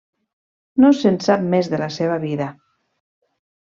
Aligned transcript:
No 0.85 0.91
se'n 1.01 1.21
sap 1.27 1.45
més 1.53 1.71
de 1.77 1.83
la 1.85 1.93
seva 2.01 2.19
vida. 2.29 2.53